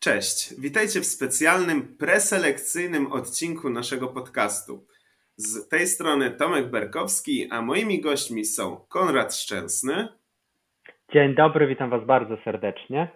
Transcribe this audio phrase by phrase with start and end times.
[0.00, 4.86] Cześć, witajcie w specjalnym preselekcyjnym odcinku naszego podcastu.
[5.36, 10.08] Z tej strony Tomek Berkowski, a moimi gośćmi są Konrad Szczęsny.
[11.12, 13.08] Dzień dobry, witam Was bardzo serdecznie.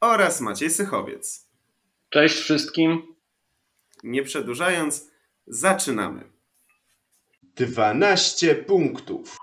[0.00, 1.50] Oraz Maciej Sychowiec.
[2.10, 3.02] Cześć wszystkim.
[4.04, 5.10] Nie przedłużając,
[5.46, 6.24] zaczynamy.
[7.42, 9.36] 12 punktów.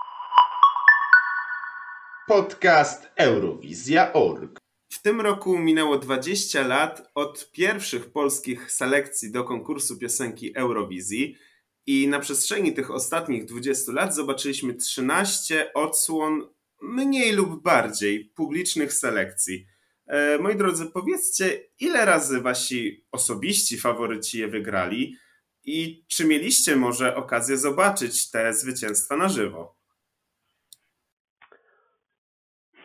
[2.27, 4.64] Podcast Eurowizja.org.
[4.95, 11.37] W tym roku minęło 20 lat od pierwszych polskich selekcji do konkursu piosenki Eurowizji
[11.85, 16.49] i na przestrzeni tych ostatnich 20 lat zobaczyliśmy 13 odsłon
[16.81, 19.67] mniej lub bardziej publicznych selekcji.
[20.07, 25.17] E, moi drodzy, powiedzcie, ile razy wasi osobiści faworyci je wygrali
[25.63, 29.77] i czy mieliście może okazję zobaczyć te zwycięstwa na żywo?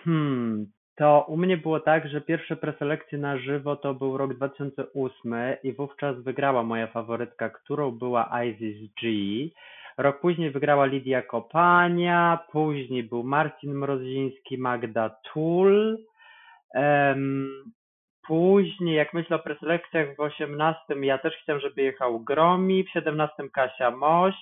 [0.04, 5.34] Hmm, to u mnie było tak, że pierwsze preselekcje na żywo to był rok 2008
[5.62, 9.10] i wówczas wygrała moja faworytka, którą była Isis G.
[9.98, 15.98] Rok później wygrała Lidia Kopania, później był Marcin Mroziński, Magda Tull.
[16.74, 17.50] Um,
[18.26, 23.42] później, jak myślę o preselekcjach w 18, ja też chciałem, żeby jechał Gromi, w 17
[23.52, 24.34] Kasia Moś,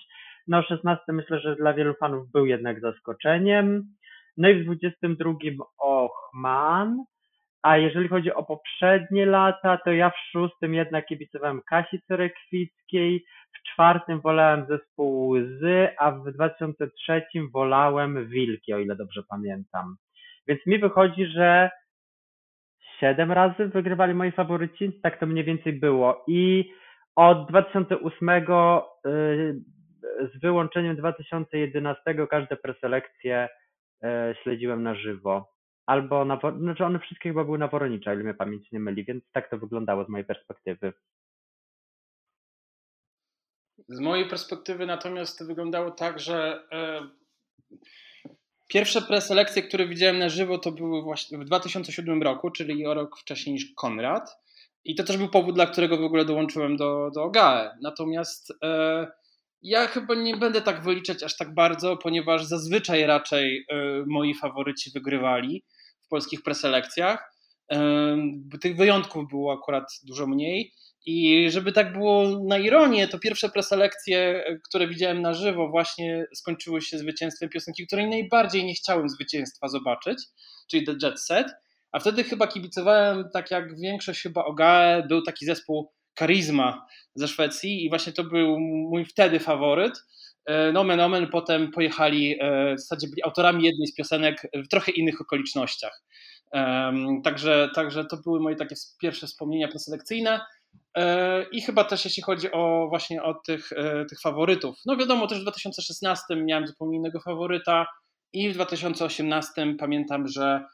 [0.49, 3.85] no w 16 myślę, że dla wielu fanów był jednak zaskoczeniem.
[4.39, 5.35] No i w 22
[5.79, 7.05] Ochman.
[7.63, 13.73] A jeżeli chodzi o poprzednie lata, to ja w szóstym jednak kibicowałem Kasi Cerekwickiej, w
[13.73, 17.23] czwartym wolałem zespół Łzy, a w 2003
[17.53, 19.97] wolałem Wilki, o ile dobrze pamiętam.
[20.49, 21.71] Więc mi wychodzi, że
[23.01, 26.25] siedem razy wygrywali moi faworyci, tak to mniej więcej było.
[26.29, 26.73] I
[27.17, 28.43] od 2008 y,
[30.35, 33.49] z wyłączeniem 2011 każde preselekcje
[34.43, 35.53] śledziłem na żywo.
[35.87, 39.25] Albo na, znaczy one wszystkie chyba były na Woronicza, ile mnie pamięć nie myli, więc
[39.33, 40.93] tak to wyglądało z mojej perspektywy.
[43.89, 47.09] Z mojej perspektywy natomiast to wyglądało tak, że e,
[48.69, 53.19] pierwsze preselekcje, które widziałem na żywo, to były właśnie w 2007 roku, czyli o rok
[53.19, 54.37] wcześniej niż Konrad.
[54.85, 57.71] I to też był powód, dla którego w ogóle dołączyłem do, do OGAE.
[57.83, 59.07] Natomiast e,
[59.63, 63.75] ja chyba nie będę tak wyliczać aż tak bardzo, ponieważ zazwyczaj raczej e,
[64.07, 65.65] moi faworyci wygrywali
[66.03, 67.39] w polskich preselekcjach.
[68.61, 70.73] Tych wyjątków było akurat dużo mniej.
[71.07, 76.83] I żeby tak było na ironię, to pierwsze preselekcje, które widziałem na żywo, właśnie skończyły
[76.83, 80.19] się zwycięstwem piosenki, której najbardziej nie chciałem zwycięstwa zobaczyć,
[80.71, 81.47] czyli The Jet Set.
[81.93, 87.85] A wtedy chyba kibicowałem, tak jak większość chyba OGAE, był taki zespół Charisma ze Szwecji
[87.85, 90.05] i właśnie to był mój wtedy faworyt.
[90.49, 94.93] E, nomen omen potem pojechali, e, w zasadzie byli autorami jednej z piosenek w trochę
[94.93, 96.03] innych okolicznościach.
[97.25, 100.41] Także, także to były moje takie pierwsze wspomnienia preselekcyjne.
[100.97, 103.71] E, I chyba też jeśli chodzi o właśnie o tych,
[104.09, 104.77] tych faworytów.
[104.87, 107.87] No wiadomo, też w 2016 miałem zupełnie innego faworyta
[108.33, 110.65] i w 2018 pamiętam, że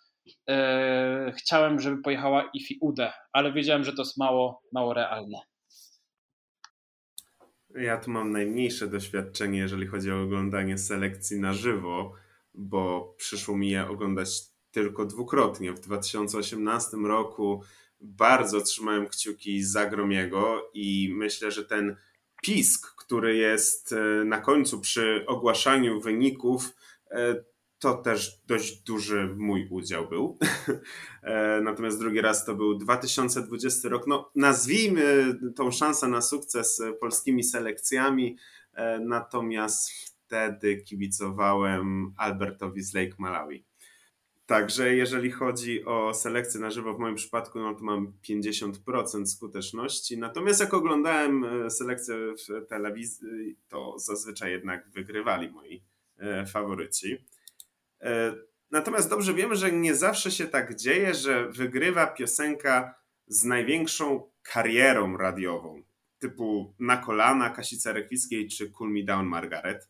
[0.49, 5.39] e, chciałem, żeby pojechała Ifi Ude, ale wiedziałem, że to jest mało, mało realne.
[7.75, 12.12] Ja tu mam najmniejsze doświadczenie, jeżeli chodzi o oglądanie selekcji na żywo,
[12.55, 14.29] bo przyszło mi je oglądać
[14.71, 15.73] tylko dwukrotnie.
[15.73, 17.62] W 2018 roku
[18.01, 21.97] bardzo trzymałem kciuki za Gromiego i myślę, że ten
[22.43, 26.77] pisk, który jest e, na końcu przy ogłaszaniu wyników,
[27.11, 27.45] e,
[27.84, 30.39] to też dość duży mój udział był.
[31.22, 34.06] E, natomiast drugi raz to był 2020 rok.
[34.06, 38.37] No, nazwijmy tą szansę na sukces polskimi selekcjami.
[39.00, 43.65] Natomiast wtedy kibicowałem Albertowi z Lake Malawi.
[44.47, 50.19] Także jeżeli chodzi o selekcję na żywo, w moim przypadku, no to mam 50% skuteczności.
[50.19, 55.83] Natomiast jak oglądałem e, selekcję w telewizji, to zazwyczaj jednak wygrywali moi
[56.19, 57.25] e, faworyci.
[58.05, 58.35] E,
[58.71, 62.95] natomiast dobrze wiemy, że nie zawsze się tak dzieje, że wygrywa piosenka
[63.27, 65.83] z największą karierą radiową,
[66.19, 69.89] typu Na kolana Kasica Rekwickiej czy Cool Me Down Margaret.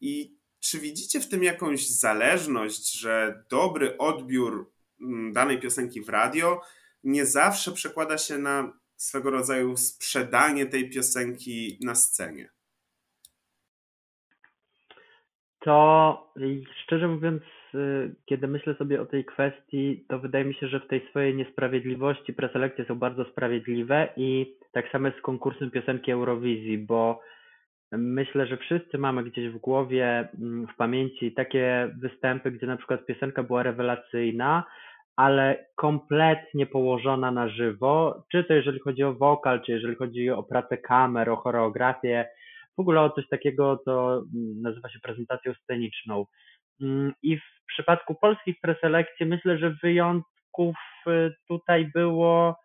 [0.00, 6.60] I czy widzicie w tym jakąś zależność, że dobry odbiór mm, danej piosenki w radio
[7.04, 12.50] nie zawsze przekłada się na swego rodzaju sprzedanie tej piosenki na scenie?
[15.60, 16.32] To
[16.84, 17.42] szczerze mówiąc,
[18.26, 22.32] kiedy myślę sobie o tej kwestii, to wydaje mi się, że w tej swojej niesprawiedliwości
[22.32, 27.20] preselekcje są bardzo sprawiedliwe i tak samo z konkursem piosenki Eurowizji, bo
[27.98, 33.06] Myślę, że wszyscy mamy gdzieś w głowie, mm, w pamięci takie występy, gdzie na przykład
[33.06, 34.64] piosenka była rewelacyjna,
[35.16, 40.42] ale kompletnie położona na żywo, czy to jeżeli chodzi o wokal, czy jeżeli chodzi o
[40.42, 42.28] pracę kamer, o choreografię,
[42.76, 44.22] w ogóle o coś takiego, co
[44.62, 46.26] nazywa się prezentacją sceniczną.
[46.80, 50.76] Mm, I w przypadku polskich preselekcji myślę, że wyjątków
[51.06, 52.56] y, tutaj było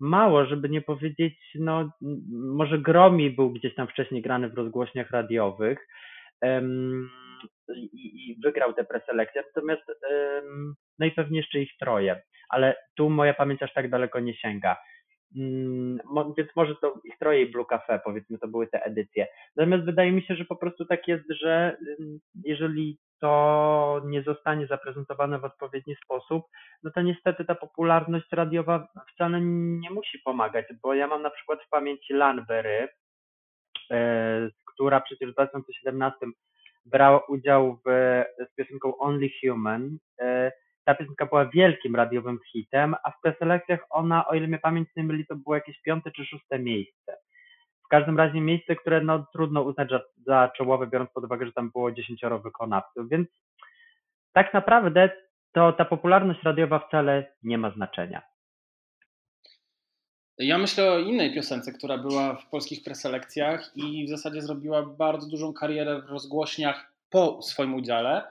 [0.00, 1.90] mało, żeby nie powiedzieć, no
[2.30, 5.88] może Gromi był gdzieś tam wcześniej grany w rozgłośniach radiowych
[6.42, 7.10] um,
[7.74, 13.10] i, i, wygrał tę preselekcję, natomiast um, no i pewnie jeszcze ich troje, ale tu
[13.10, 14.76] moja pamięć aż tak daleko nie sięga.
[15.36, 15.98] Um,
[16.36, 19.26] więc może to ich troje i Blue Cafe, powiedzmy, to były te edycje.
[19.56, 21.76] Natomiast wydaje mi się, że po prostu tak jest, że
[22.44, 26.46] jeżeli to nie zostanie zaprezentowane w odpowiedni sposób,
[26.82, 29.40] no to niestety ta popularność radiowa wcale
[29.80, 32.88] nie musi pomagać, bo ja mam na przykład w pamięci Lanbery,
[33.90, 36.26] e, która przecież w 2017
[36.84, 37.90] brała udział w,
[38.50, 39.98] z piosenką Only Human.
[40.20, 40.52] E,
[40.84, 45.04] ta piosenka była wielkim radiowym hitem, a w preselekcjach ona, o ile mnie pamięć nie
[45.04, 47.16] myli, to było jakieś piąte czy szóste miejsce.
[47.88, 51.52] W każdym razie miejsce, które no, trudno uznać za, za czołowe, biorąc pod uwagę, że
[51.52, 53.28] tam było dziesięcioro wykonawców, więc
[54.32, 55.10] tak naprawdę
[55.52, 58.22] to ta popularność radiowa wcale nie ma znaczenia.
[60.38, 65.28] Ja myślę o innej piosence, która była w polskich preselekcjach i w zasadzie zrobiła bardzo
[65.28, 68.24] dużą karierę w rozgłośniach po swoim udziale,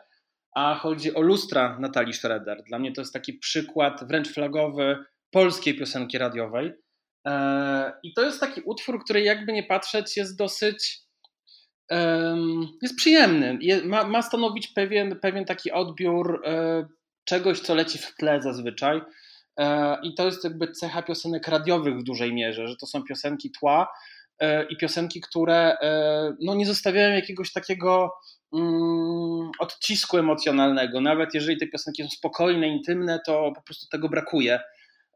[0.55, 2.63] a chodzi o lustra Natalii Schroeder.
[2.63, 6.73] Dla mnie to jest taki przykład wręcz flagowy polskiej piosenki radiowej.
[7.27, 11.07] E, I to jest taki utwór, który jakby nie patrzeć jest dosyć
[12.81, 13.59] jest przyjemny.
[13.85, 16.85] Ma, stanowić pewien, pewien taki odbiór e,
[17.25, 19.01] czegoś, co leci w tle zazwyczaj.
[19.59, 23.51] E, I to jest jakby cecha piosenek radiowych w dużej mierze, że to są piosenki
[23.59, 23.87] tła
[24.69, 25.77] i piosenki, które
[26.41, 28.11] no, nie zostawiają jakiegoś takiego
[28.53, 31.01] mm, odcisku emocjonalnego.
[31.01, 34.59] Nawet jeżeli te piosenki są spokojne, intymne, to po prostu tego brakuje.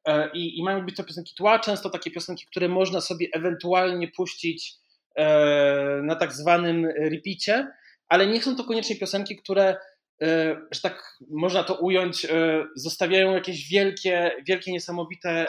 [0.07, 4.07] E, I, I mają być to piosenki tła, często takie piosenki, które można sobie ewentualnie
[4.07, 4.73] puścić
[5.15, 7.71] e, na tak zwanym repeacie,
[8.07, 9.77] ale nie są to koniecznie piosenki, które,
[10.21, 12.27] e, że tak można to ująć,
[12.75, 15.47] zostawiają jakieś wielkie, wielkie, niesamowite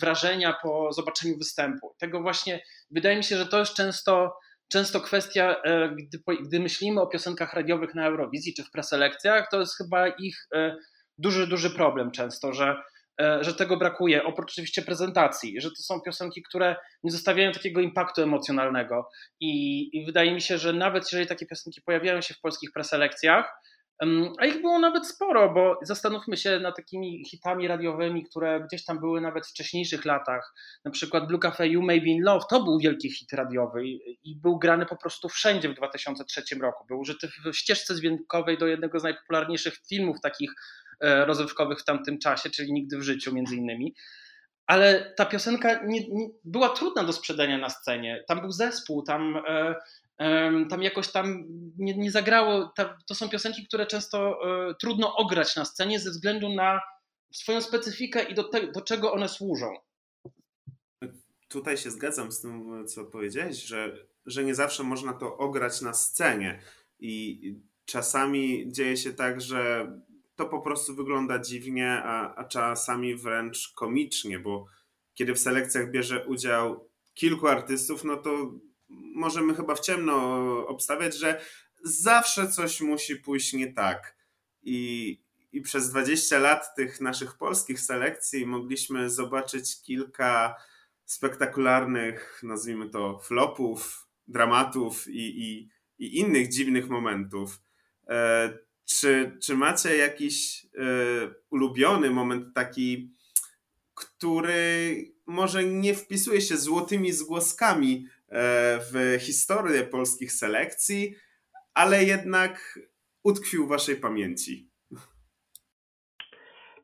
[0.00, 1.94] wrażenia po zobaczeniu występu.
[1.98, 2.60] Tego właśnie
[2.90, 4.32] wydaje mi się, że to jest często,
[4.68, 5.56] często kwestia,
[5.96, 10.48] gdy, gdy myślimy o piosenkach radiowych na Eurowizji czy w preselekcjach, to jest chyba ich
[11.18, 12.76] duży, duży problem często, że
[13.40, 18.22] że tego brakuje, oprócz oczywiście prezentacji, że to są piosenki, które nie zostawiają takiego impaktu
[18.22, 19.08] emocjonalnego.
[19.40, 23.60] I, I, wydaje mi się, że nawet jeżeli takie piosenki pojawiają się w polskich preselekcjach,
[24.38, 29.00] a ich było nawet sporo, bo zastanówmy się nad takimi hitami radiowymi, które gdzieś tam
[29.00, 30.54] były nawet w wcześniejszych latach.
[30.84, 33.86] Na przykład Blue Cafe You May Be In Love to był wielki hit radiowy
[34.24, 36.86] i był grany po prostu wszędzie w 2003 roku.
[36.86, 42.18] Był użyty w ścieżce dźwiękowej do jednego z najpopularniejszych filmów takich E, rozrywkowych w tamtym
[42.18, 43.94] czasie, czyli Nigdy w życiu między innymi.
[44.70, 48.24] Ale ta piosenka nie, nie, była trudna do sprzedania na scenie.
[48.28, 49.74] Tam był zespół, tam, e,
[50.18, 51.44] e, tam jakoś tam
[51.78, 52.72] nie, nie zagrało.
[52.76, 54.38] Ta, to są piosenki, które często
[54.70, 56.80] e, trudno ograć na scenie ze względu na
[57.34, 59.74] swoją specyfikę i do, te, do czego one służą.
[61.48, 63.96] Tutaj się zgadzam z tym, co powiedziałeś, że,
[64.26, 66.60] że nie zawsze można to ograć na scenie.
[67.00, 67.40] I
[67.84, 69.92] czasami dzieje się tak, że
[70.40, 74.66] to po prostu wygląda dziwnie, a, a czasami wręcz komicznie, bo
[75.14, 78.52] kiedy w selekcjach bierze udział kilku artystów, no to
[79.14, 80.14] możemy chyba w ciemno
[80.66, 81.40] obstawiać, że
[81.84, 84.16] zawsze coś musi pójść nie tak.
[84.62, 85.20] I,
[85.52, 90.54] i przez 20 lat tych naszych polskich selekcji mogliśmy zobaczyć kilka
[91.04, 97.60] spektakularnych, nazwijmy to, flopów, dramatów i, i, i innych dziwnych momentów.
[98.90, 100.68] E, czy, czy macie jakiś y,
[101.50, 103.10] ulubiony moment taki,
[103.94, 104.94] który
[105.26, 108.32] może nie wpisuje się złotymi zgłoskami y,
[108.92, 111.14] w historię polskich selekcji,
[111.74, 112.78] ale jednak
[113.22, 114.70] utkwił w waszej pamięci?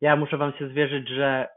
[0.01, 1.49] Ja muszę wam się zwierzyć, że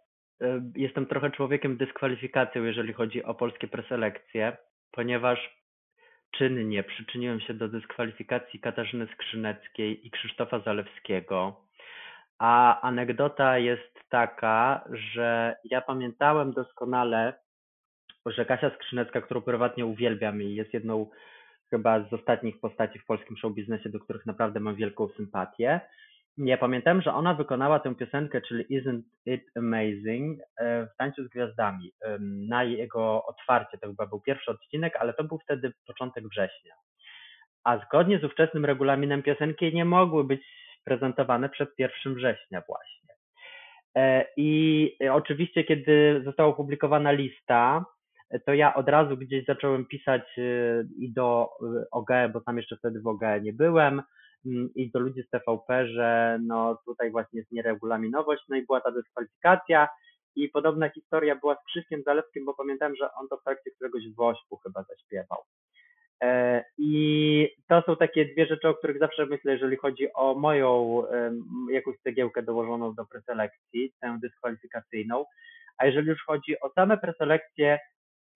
[0.41, 4.57] y, jestem trochę człowiekiem dyskwalifikacją, jeżeli chodzi o polskie preselekcje,
[4.91, 5.58] ponieważ
[6.31, 11.61] czynnie przyczyniłem się do dyskwalifikacji Katarzyny Skrzyneckiej i Krzysztofa Zalewskiego.
[12.37, 17.33] A anegdota jest taka, że ja pamiętałem doskonale,
[18.25, 21.09] że Kasia Skrzynecka, którą prywatnie uwielbiam i jest jedną
[21.69, 25.81] chyba z ostatnich postaci w polskim showbiznesie, do których naprawdę mam wielką sympatię,
[26.47, 31.27] ja pamiętam, że ona wykonała tę piosenkę, czyli Isn't It Amazing e, w Tańcu z
[31.27, 31.91] Gwiazdami.
[32.47, 36.73] Na jego otwarcie, to chyba był pierwszy odcinek, ale to był wtedy początek września.
[37.63, 40.41] A zgodnie z ówczesnym regulaminem piosenki nie mogły być
[40.83, 43.09] prezentowane przed 1 września właśnie.
[44.37, 47.85] I oczywiście, kiedy została opublikowana lista,
[48.45, 50.21] to ja od razu gdzieś zacząłem pisać
[50.97, 51.49] i do
[51.91, 54.01] OGE, bo tam jeszcze wtedy w OGE nie byłem,
[54.45, 58.81] mm, i do ludzi z TVP, że no tutaj właśnie jest nieregulaminowość, no i była
[58.81, 59.87] ta dyskwalifikacja
[60.35, 64.03] i podobna historia była z Krzyszkiem Zalewskim, bo pamiętam, że on to w trakcie któregoś
[64.17, 65.39] Wośpu chyba zaśpiewał.
[66.23, 71.03] E, I to są takie dwie rzeczy, o których zawsze myślę, jeżeli chodzi o moją
[71.71, 75.25] jakąś cegiełkę dołożoną do preselekcji, tę dyskwalifikacyjną.
[75.77, 77.79] A jeżeli już chodzi o same preselekcje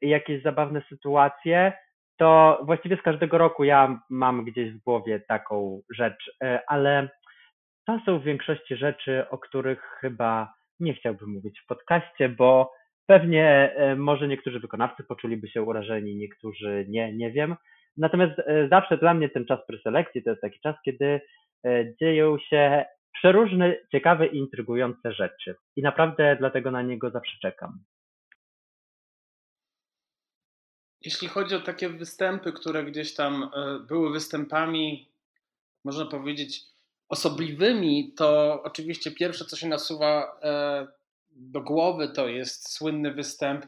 [0.01, 1.74] jakieś zabawne sytuacje,
[2.17, 7.10] to właściwie z każdego roku ja mam gdzieś w głowie taką rzecz, e, ale
[7.88, 12.72] to są w większości rzeczy, o których chyba nie chciałbym mówić w podcaście, bo
[13.08, 17.55] pewnie e, może niektórzy wykonawcy poczuliby się urażeni, niektórzy nie, nie wiem.
[17.98, 21.22] Natomiast e, zawsze dla mnie ten czas preselekcji to jest taki czas, kiedy
[22.01, 25.55] dzieją się przeróżne, ciekawe i intrygujące rzeczy.
[25.75, 27.72] I naprawdę dlatego na niego zawsze czekam.
[31.05, 33.50] Jeśli chodzi o takie występy, które gdzieś tam
[33.88, 35.10] były występami,
[35.83, 36.74] można powiedzieć,
[37.10, 40.88] osobliwymi, to oczywiście pierwsze, co się nasuwa e,
[41.31, 43.65] do głowy, to jest słynny występ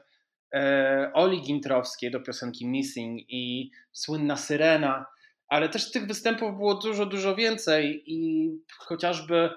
[0.54, 5.06] e, Oli Gintrowskiej do piosenki Missing i słynna Syrena,
[5.48, 9.50] ale też tych występów było dużo, dużo więcej i chociażby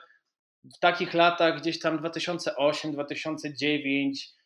[0.76, 4.37] w takich latach, gdzieś tam 2008, 2009, e,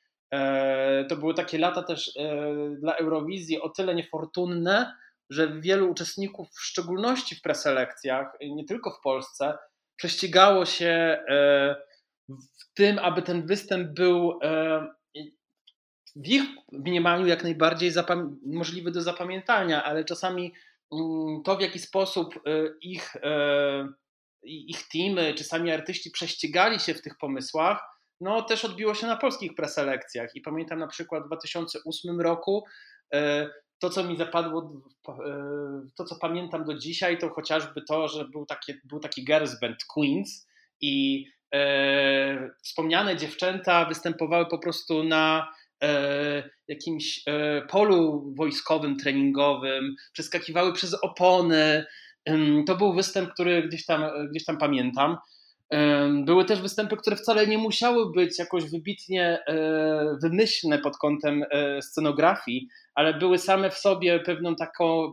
[1.08, 2.18] to były takie lata też
[2.80, 4.94] dla Eurowizji o tyle niefortunne,
[5.30, 9.58] że wielu uczestników, w szczególności w preselekcjach, nie tylko w Polsce,
[9.96, 10.86] prześcigało się
[11.28, 11.76] e,
[12.28, 14.86] w tym, aby ten występ był e,
[16.16, 17.92] w ich mniemaniu jak najbardziej
[18.46, 20.54] możliwy do zapamiętania, ale czasami
[20.92, 22.40] mm, to, w jaki sposób e,
[22.80, 23.16] ich,
[24.44, 27.91] ich teamy czy sami artyści prześcigali się w tych pomysłach,
[28.22, 30.30] no też odbiło się na polskich preselekcjach.
[30.34, 32.64] I pamiętam na przykład w 2008 roku
[33.82, 35.12] to, co mi zapadło, e,
[35.96, 39.84] to, co pamiętam do dzisiaj, to chociażby to, że był taki, był taki girls band
[39.94, 40.48] Queens
[40.80, 45.52] i e, wspomniane dziewczęta występowały po prostu na
[45.82, 51.86] e, jakimś e, polu wojskowym, treningowym, przeskakiwały przez opony.
[52.66, 55.16] To był występ, który gdzieś tam, gdzieś tam pamiętam.
[56.24, 61.82] Były też występy, które wcale nie musiały być jakoś wybitnie e, wymyślne pod kątem e,
[61.82, 65.12] scenografii, ale były same w sobie pewną taką.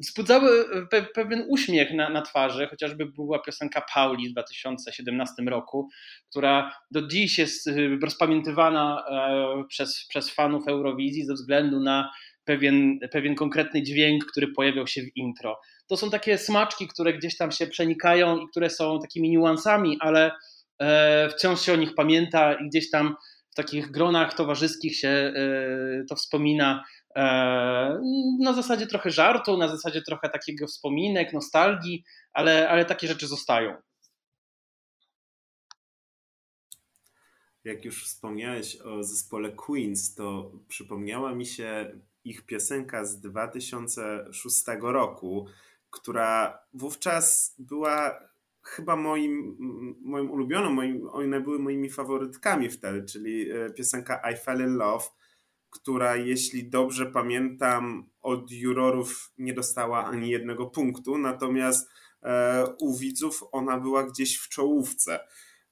[0.00, 0.66] Wzbudzały
[1.14, 5.88] pewien uśmiech na, na twarzy, chociażby była piosenka Pauli w 2017 roku,
[6.30, 7.70] która do dziś jest
[8.02, 12.10] rozpamiętywana e, przez, przez fanów Eurowizji ze względu na
[12.46, 15.60] pewien, pewien konkretny dźwięk, który pojawiał się w intro.
[15.86, 20.32] To są takie smaczki, które gdzieś tam się przenikają i które są takimi niuansami, ale
[20.78, 23.16] e, wciąż się o nich pamięta i gdzieś tam
[23.50, 25.32] w takich gronach towarzyskich się e,
[26.08, 26.84] to wspomina
[27.16, 27.22] e,
[28.40, 33.76] na zasadzie trochę żartu, na zasadzie trochę takiego wspominek, nostalgii, ale, ale takie rzeczy zostają.
[37.64, 45.46] Jak już wspomniałeś o zespole Queens, to przypomniała mi się ich piosenka z 2006 roku,
[45.90, 48.20] która wówczas była
[48.62, 49.56] chyba moim,
[50.00, 55.04] moim ulubioną, moim, one były moimi faworytkami wtedy, czyli e, piosenka I Fell in Love,
[55.70, 61.90] która jeśli dobrze pamiętam od jurorów nie dostała ani jednego punktu, natomiast
[62.22, 65.20] e, u widzów ona była gdzieś w czołówce.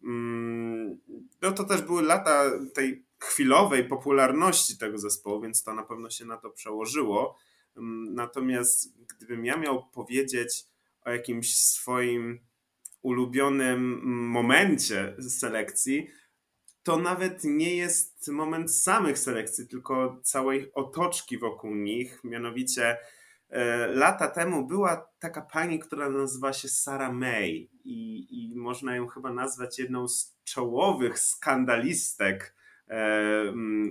[0.04, 0.98] Mm,
[1.42, 6.24] no to też były lata tej chwilowej popularności tego zespołu, więc to na pewno się
[6.24, 7.38] na to przełożyło.
[7.76, 10.64] Mm, natomiast gdybym ja miał powiedzieć
[11.04, 12.40] o jakimś swoim
[13.02, 14.00] ulubionym
[14.30, 16.08] momencie selekcji,
[16.82, 22.20] to nawet nie jest moment samych selekcji, tylko całej otoczki wokół nich.
[22.24, 22.98] Mianowicie
[23.48, 29.06] e, lata temu była taka pani, która nazywa się Sarah May i, i można ją
[29.06, 32.54] chyba nazwać jedną z czołowych skandalistek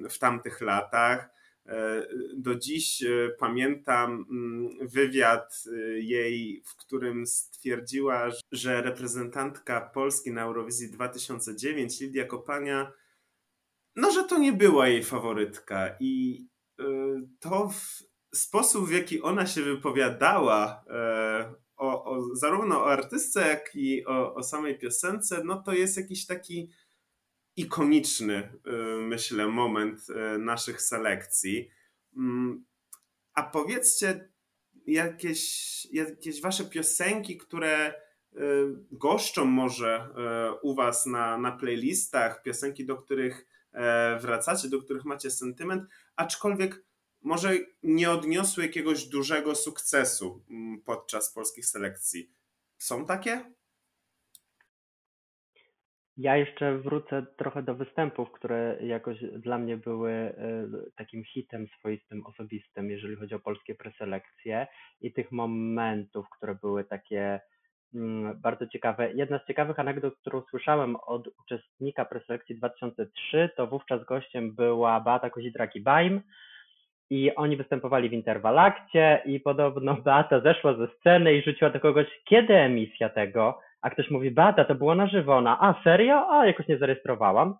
[0.10, 1.34] w tamtych latach.
[1.66, 10.32] E, do dziś e, pamiętam mm, wywiad e, jej, w którym stwierdziła, że reprezentantka Polski
[10.32, 12.92] na Eurowizji 2009, Lidia Kopania,
[13.96, 15.96] no, że to nie była jej faworytka.
[16.00, 16.46] I
[17.40, 18.04] to w
[18.38, 20.86] sposób, w jaki ona się wypowiadała
[21.78, 26.26] o, o, zarówno o artystce, jak i o, o samej piosence, no to jest jakiś
[26.26, 26.70] taki
[27.56, 31.70] ikoniczny, y, myślę, moment y, naszych selekcji.
[32.18, 32.66] Mm,
[33.34, 34.30] a powiedzcie
[34.88, 38.04] jakieś, jakieś wasze piosenki, które
[38.92, 40.10] goszczą może
[40.62, 43.48] u Was na, na playlistach, piosenki, do których
[44.22, 46.84] wracacie, do których macie sentyment, aczkolwiek
[47.24, 52.32] może nie odniosły jakiegoś dużego sukcesu mm, podczas polskich selekcji.
[52.78, 53.54] Są takie?
[56.18, 60.34] Ja jeszcze wrócę trochę do występów, które jakoś dla mnie były e,
[60.96, 64.68] takim hitem swoistym, osobistym, jeżeli chodzi o polskie preselekcje
[65.02, 67.40] i tych momentów, które były takie
[67.94, 69.14] mm, bardzo ciekawe.
[69.14, 75.30] Jedna z ciekawych anegdot, którą słyszałem od uczestnika preselekcji 2003, to wówczas gościem była Beata
[75.30, 76.20] Kozidraki-Baim,
[77.10, 82.08] i oni występowali w Interwalakcie i podobno Beata zeszła ze sceny i rzuciła do kogoś,
[82.26, 83.60] kiedy emisja tego?
[83.84, 85.42] A ktoś mówi, Beata, to było na żywo.
[85.48, 86.28] A serio?
[86.30, 87.56] A, jakoś nie zarejestrowałam.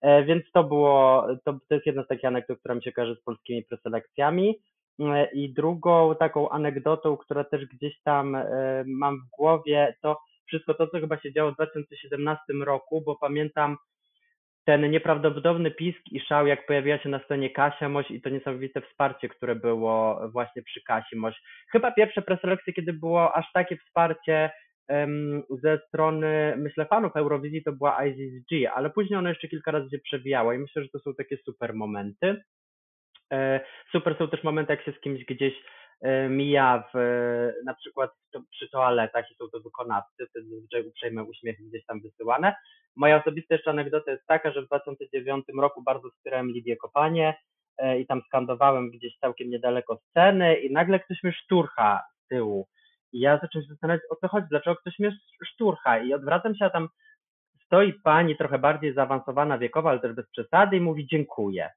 [0.00, 3.16] E, więc to było, to, to jest jedna z takich anegdot, która mi się kojarzy
[3.16, 4.58] z polskimi preselekcjami.
[5.00, 8.44] E, I drugą taką anegdotą, która też gdzieś tam e,
[8.86, 13.76] mam w głowie, to wszystko to, co chyba się działo w 2017 roku, bo pamiętam
[14.64, 18.80] ten nieprawdopodobny pisk i szał, jak pojawiła się na scenie Kasia Moś i to niesamowite
[18.80, 21.42] wsparcie, które było właśnie przy Kasi Moś.
[21.72, 24.50] Chyba pierwsze preselekcje, kiedy było aż takie wsparcie
[25.62, 29.98] ze strony, myślę, fanów Eurowizji, to była IZG, ale później ono jeszcze kilka razy się
[29.98, 32.42] przewijało i myślę, że to są takie super momenty.
[33.32, 33.60] E,
[33.92, 35.54] super są też momenty, jak się z kimś gdzieś
[36.00, 36.98] E, mija w,
[37.64, 38.10] na przykład
[38.50, 42.54] przy toaletach i są to wykonawcy, wtedy zazwyczaj uprzejme uśmiechy gdzieś tam wysyłane.
[42.96, 47.34] Moja osobista jeszcze anegdota jest taka, że w 2009 roku bardzo wspierałem Lidię Kopanie
[47.78, 52.68] e, i tam skandowałem gdzieś całkiem niedaleko sceny i nagle ktoś mnie szturcha z tyłu.
[53.12, 56.64] I ja zacząłem się zastanawiać, o co chodzi, dlaczego ktoś mnie szturcha i odwracam się,
[56.64, 56.88] a tam
[57.66, 61.70] stoi pani trochę bardziej zaawansowana wiekowa, ale też bez przesady i mówi dziękuję.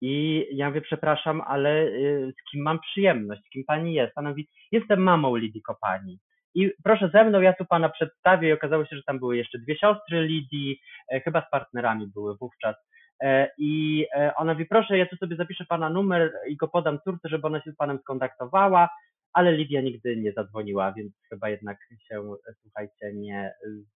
[0.00, 4.12] I ja mówię, przepraszam, ale y, z kim mam przyjemność, z kim pani jest?
[4.16, 6.18] Ona mówi, jestem mamą Lidii Kopani.
[6.54, 9.58] I proszę ze mną, ja tu pana przedstawię i okazało się, że tam były jeszcze
[9.58, 10.80] dwie siostry Lidii,
[11.12, 12.76] e, chyba z partnerami były wówczas.
[13.22, 16.98] E, I e, ona mówi, proszę, ja tu sobie zapiszę pana numer i go podam
[17.00, 18.88] córce, żeby ona się z panem skontaktowała,
[19.32, 22.22] ale Lidia nigdy nie zadzwoniła, więc chyba jednak się,
[22.62, 23.52] słuchajcie, nie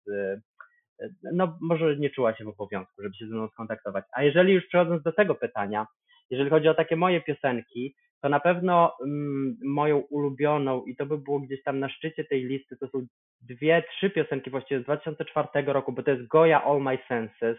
[0.05, 0.39] z,
[1.33, 4.05] no może nie czuła się w obowiązku, żeby się ze mną skontaktować.
[4.11, 5.87] A jeżeli już przechodząc do tego pytania,
[6.29, 11.17] jeżeli chodzi o takie moje piosenki, to na pewno mm, moją ulubioną i to by
[11.17, 13.05] było gdzieś tam na szczycie tej listy, to są
[13.41, 17.57] dwie, trzy piosenki właściwie z 2004 roku, bo to jest Goya All My Senses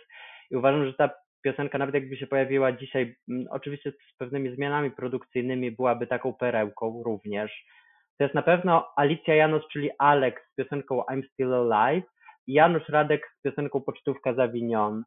[0.50, 1.10] i uważam, że ta
[1.46, 7.02] piosenka nawet jakby się pojawiła dzisiaj, mm, oczywiście z pewnymi zmianami produkcyjnymi byłaby taką perełką
[7.04, 7.64] również.
[8.18, 12.06] To jest na pewno Alicja Janos, czyli Alex z piosenką I'm Still Alive
[12.46, 15.02] Janusz Radek z piosenką Pocztówka Zawinion.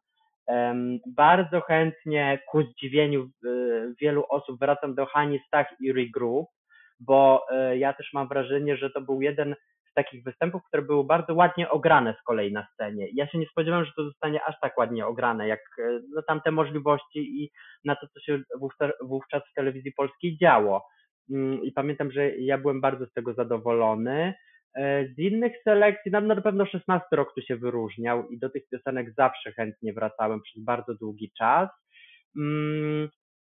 [1.06, 6.48] Bardzo chętnie ku zdziwieniu y, wielu osób wracam do Hani Stach i Regroup,
[7.00, 9.54] bo y, ja też mam wrażenie, że to był jeden
[10.04, 13.08] takich występów, które były bardzo ładnie ograne z kolei na scenie.
[13.14, 16.50] Ja się nie spodziewałem, że to zostanie aż tak ładnie ograne, jak y, no, tamte
[16.50, 17.50] możliwości i
[17.84, 18.42] na to, co się
[19.02, 20.86] wówczas w telewizji polskiej działo.
[21.30, 24.34] Mm, I pamiętam, że ja byłem bardzo z tego zadowolony.
[24.74, 28.68] E, z innych selekcji, no, na pewno 16 rok tu się wyróżniał i do tych
[28.68, 31.70] piosenek zawsze chętnie wracałem przez bardzo długi czas.
[32.36, 33.08] Mm,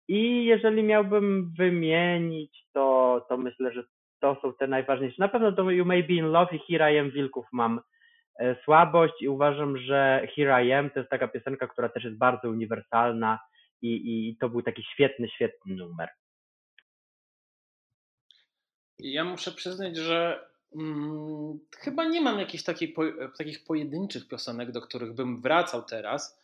[0.07, 3.83] I jeżeli miałbym wymienić, to, to myślę, że
[4.19, 5.15] to są te najważniejsze.
[5.19, 7.81] Na pewno to You May Be In Love i Here I Am Wilków mam
[8.39, 12.17] e, słabość i uważam, że Here I Am to jest taka piosenka, która też jest
[12.17, 13.39] bardzo uniwersalna
[13.81, 16.09] i, i to był taki świetny, świetny numer.
[18.99, 23.03] Ja muszę przyznać, że Hmm, chyba nie mam jakichś takich, po,
[23.37, 26.39] takich pojedynczych piosenek, do których bym wracał teraz,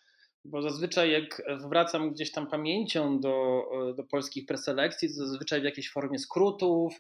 [0.46, 3.66] bo zazwyczaj jak wracam gdzieś tam pamięcią do,
[3.98, 6.94] do polskich preselekcji, to zazwyczaj w jakiejś formie skrótów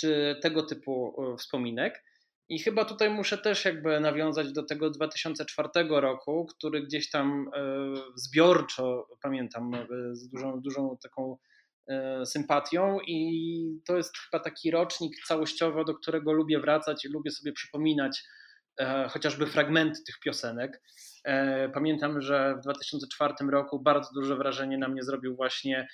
[0.00, 2.04] czy tego typu e, wspominek.
[2.48, 7.60] I chyba tutaj muszę też jakby nawiązać do tego 2004 roku, który gdzieś tam e,
[8.14, 11.36] zbiorczo pamiętam e, z dużą, dużą taką
[12.24, 17.52] sympatią i to jest chyba taki rocznik całościowo, do którego lubię wracać i lubię sobie
[17.52, 18.22] przypominać
[19.08, 20.82] chociażby fragmenty tych piosenek.
[21.74, 25.88] Pamiętam, że w 2004 roku bardzo duże wrażenie na mnie zrobił właśnie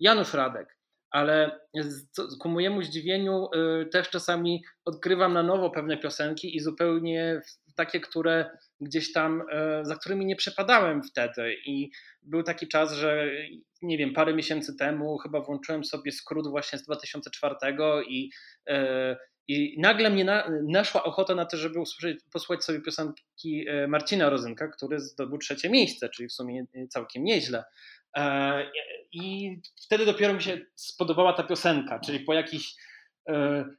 [0.00, 0.79] Janusz Radek,
[1.10, 1.60] ale
[2.40, 3.48] ku mojemu zdziwieniu
[3.92, 7.40] też czasami odkrywam na nowo pewne piosenki i zupełnie
[7.76, 9.42] takie, które gdzieś tam,
[9.82, 11.90] za którymi nie przepadałem wtedy i
[12.22, 13.30] był taki czas, że
[13.82, 17.54] nie wiem, parę miesięcy temu chyba włączyłem sobie skrót właśnie z 2004
[18.08, 18.30] i,
[18.68, 19.16] e,
[19.48, 24.68] i nagle mnie na, naszła ochota na to, żeby usłyszeć, posłuchać sobie piosenki Marcina Rozynka,
[24.68, 27.64] który zdobył trzecie miejsce, czyli w sumie całkiem nieźle.
[28.16, 28.70] E,
[29.12, 32.74] I wtedy dopiero mi się spodobała ta piosenka, czyli po jakichś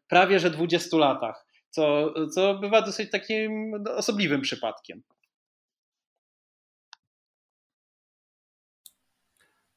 [0.08, 1.46] prawie że 20 latach.
[1.70, 5.04] co, co bywa dosyć takim osobliwym przypadkiem.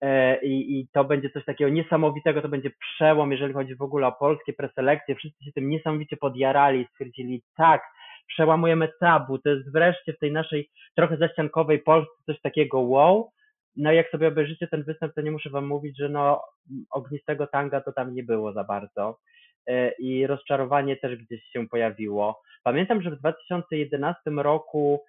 [0.00, 4.06] e, i, i to będzie coś takiego niesamowitego, to będzie przełom, jeżeli chodzi w ogóle
[4.06, 5.14] o polskie preselekcje.
[5.14, 7.82] Wszyscy się tym niesamowicie podjarali i stwierdzili, tak,
[8.26, 13.30] przełamujemy tabu, to jest wreszcie w tej naszej trochę zaściankowej Polsce coś takiego wow.
[13.76, 16.42] No i jak sobie obejrzycie ten występ, to nie muszę wam mówić, że no
[16.90, 19.18] ognistego tanga to tam nie było za bardzo.
[19.66, 22.42] E, i rozczarowanie też gdzieś się pojawiło.
[22.62, 25.04] Pamiętam, że w 2011 roku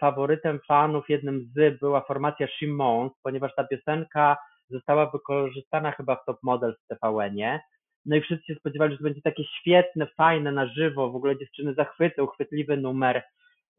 [0.00, 4.36] faworytem fanów, jednym z była formacja Shimons, ponieważ ta piosenka
[4.70, 7.60] została wykorzystana chyba w Top Model w TVN-ie.
[8.06, 11.38] No i wszyscy się spodziewali, że to będzie takie świetne, fajne, na żywo, w ogóle
[11.38, 13.22] dziewczyny zachwyty, uchwytliwy numer.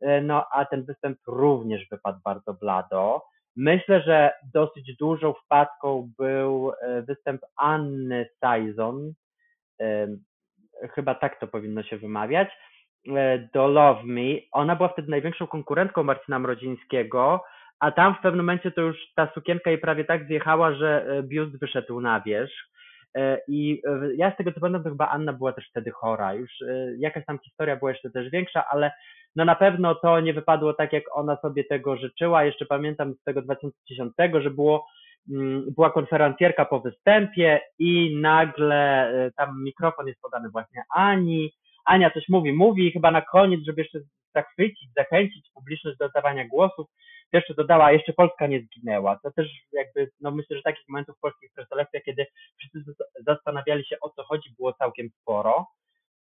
[0.01, 3.23] E, no a ten występ również wypadł bardzo blado.
[3.55, 9.13] Myślę, że dosyć dużą wpadką był e, występ Anny Saison,
[10.95, 12.53] chyba tak to powinno się wymawiać, e,
[13.53, 14.39] do Love Me.
[14.51, 17.43] Ona była wtedy największą konkurentką Marcina Mrodzińskiego,
[17.79, 21.23] a tam w pewnym momencie to już ta sukienka jej prawie tak zjechała, że e,
[21.23, 22.69] biust wyszedł na wierzch.
[23.17, 23.81] E, I
[24.15, 26.33] ja z tego co pamiętam, to chyba Anna była też wtedy chora.
[26.33, 26.51] Już
[26.97, 28.91] jakaś tam historia była jeszcze też większa, ale
[29.35, 32.43] no na pewno to nie wypadło tak, jak ona sobie tego życzyła.
[32.43, 34.85] Jeszcze pamiętam z tego 2010, że było
[35.31, 41.53] Mm, była konferencjerka po występie i nagle e, tam mikrofon jest podany właśnie Ani.
[41.87, 43.99] Ania coś mówi, mówi i chyba na koniec, żeby jeszcze
[44.35, 46.87] zachwycić, zachęcić publiczność do oddawania głosów,
[47.33, 49.19] jeszcze dodała, jeszcze Polska nie zginęła.
[49.23, 52.25] To też jakby, no myślę, że takich momentów w polskich preselekcjach, kiedy
[52.57, 52.93] wszyscy
[53.25, 55.67] zastanawiali się o co chodzi, było całkiem sporo.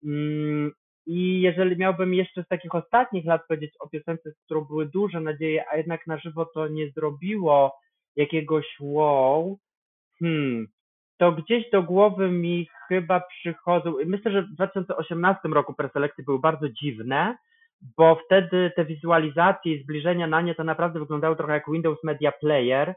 [0.06, 0.72] Mm,
[1.06, 5.22] I jeżeli miałbym jeszcze z takich ostatnich lat powiedzieć o piosence, z którą były duże
[5.22, 7.76] nadzieje, a jednak na żywo to nie zrobiło
[8.16, 9.58] jakiegoś wow,
[10.20, 10.68] hmm,
[11.18, 13.94] to gdzieś do głowy mi chyba przychodzą.
[14.06, 17.38] Myślę, że w 2018 roku preselekcje były bardzo dziwne,
[17.98, 22.32] bo wtedy te wizualizacje i zbliżenia na nie to naprawdę wyglądały trochę jak Windows Media
[22.32, 22.96] Player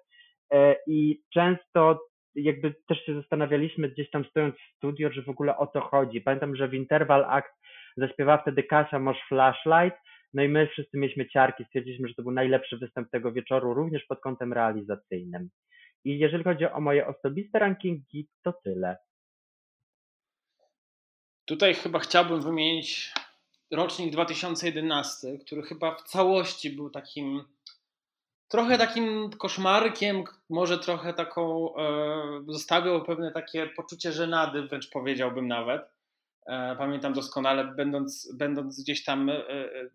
[0.53, 2.01] e, i często
[2.35, 6.21] jakby też się zastanawialiśmy gdzieś tam stojąc w studio, że w ogóle o co chodzi.
[6.21, 7.53] Pamiętam, że w Interval Act
[7.97, 9.99] zaśpiewała wtedy Kasia Mosz Flashlight,
[10.35, 14.05] no i my wszyscy mieliśmy ciarki, stwierdziliśmy, że to był najlepszy występ tego wieczoru, również
[14.05, 15.49] pod kątem realizacyjnym.
[16.05, 18.97] I jeżeli chodzi o moje osobiste rankingi, to tyle.
[21.45, 23.13] Tutaj chyba chciałbym wymienić
[23.71, 27.45] rocznik 2011, który chyba w całości był takim
[28.49, 35.98] trochę takim koszmarkiem, może trochę taką, e, zostawiał pewne takie poczucie żenady, wręcz powiedziałbym nawet.
[36.49, 39.91] E, pamiętam doskonale, będąc, będąc gdzieś tam, e, e,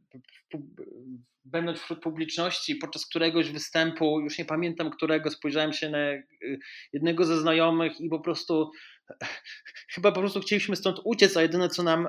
[1.46, 5.98] będąc wśród publiczności, podczas któregoś występu, już nie pamiętam którego, spojrzałem się na
[6.94, 8.72] jednego ze znajomych i po prostu
[9.96, 12.08] chyba po prostu chcieliśmy stąd uciec, a jedyne co nam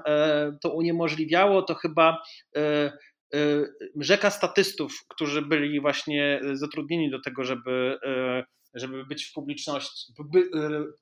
[0.62, 2.22] to uniemożliwiało, to chyba
[3.96, 7.98] rzeka statystów, którzy byli właśnie zatrudnieni do tego, żeby
[8.74, 10.42] żeby być w publiczności, by, e,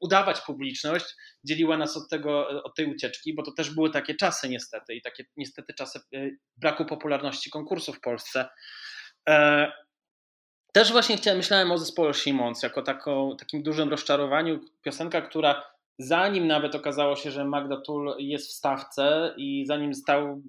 [0.01, 1.05] udawać publiczność,
[1.45, 5.03] dzieliła nas od tego, od tej ucieczki, bo to też były takie czasy niestety i
[5.03, 8.49] takie niestety czasy e, braku popularności konkursów w Polsce.
[9.29, 9.73] E,
[10.73, 14.61] Też właśnie chciałem, myślałem o zespole Simons jako taką, takim dużym rozczarowaniu.
[14.83, 15.63] Piosenka, która
[15.99, 20.43] zanim nawet okazało się, że Magda Tull jest w stawce i zanim stał,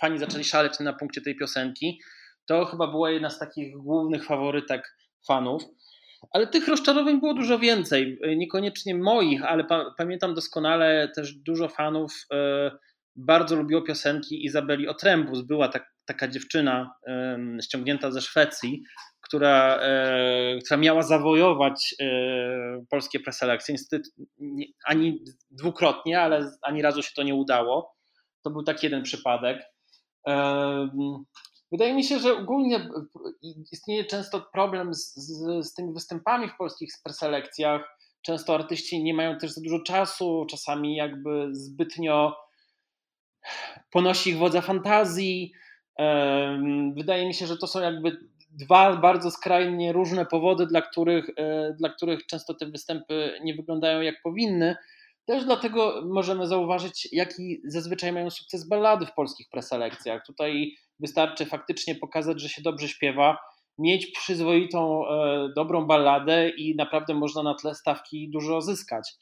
[0.00, 2.00] fani zaczęli szaleć na punkcie tej piosenki,
[2.46, 5.62] to chyba była jedna z takich głównych faworytek fanów.
[6.30, 8.18] Ale tych rozczarowań było dużo więcej.
[8.36, 12.70] Niekoniecznie moich, ale pa pamiętam doskonale też dużo fanów e,
[13.16, 15.42] bardzo lubiło piosenki Izabeli Otrębus.
[15.42, 18.82] Była tak, taka dziewczyna e, ściągnięta ze Szwecji,
[19.20, 22.06] która, e, która miała zawojować e,
[22.90, 23.72] polskie preselekcje.
[23.74, 24.10] Niestety
[24.86, 27.94] ani dwukrotnie, ale ani razu się to nie udało.
[28.42, 29.62] To był taki jeden przypadek.
[31.72, 32.88] Wydaje mi się, że ogólnie
[33.72, 37.98] istnieje często problem z, z, z tymi występami w polskich preselekcjach.
[38.22, 42.36] Często artyści nie mają też za dużo czasu, czasami jakby zbytnio
[43.90, 45.52] ponosi ich wodza fantazji.
[46.96, 48.18] Wydaje mi się, że to są jakby
[48.50, 54.00] dwa bardzo skrajnie różne powody, dla których, e, dla których często te występy nie wyglądają
[54.00, 54.76] jak powinny.
[55.26, 60.26] Też dlatego możemy zauważyć, jaki zazwyczaj mają sukces ballady w polskich preselekcjach.
[60.26, 63.38] Tutaj wystarczy faktycznie pokazać, że się dobrze śpiewa,
[63.78, 69.12] mieć przyzwoitą, e, dobrą balladę i naprawdę można na tle stawki dużo zyskać.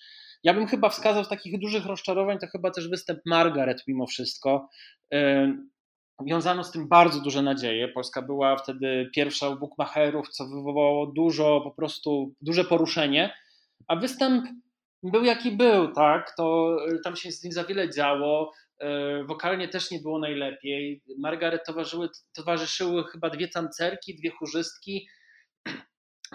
[0.45, 4.69] Ja bym chyba wskazał z takich dużych rozczarowań, to chyba też występ Margaret mimo wszystko.
[5.13, 5.53] E,
[6.27, 7.89] wiązano z tym bardzo duże nadzieje.
[7.89, 13.35] Polska była wtedy pierwsza u bookmacherów, co wywołało dużo, po prostu duże poruszenie,
[13.89, 14.45] a występ
[15.03, 18.72] był jaki był, tak, to tam się z nim za wiele działo, e,
[19.25, 21.03] wokalnie też nie było najlepiej.
[21.19, 25.09] Margaret towarzyszyły, towarzyszyły chyba dwie tancerki, dwie chórzystki.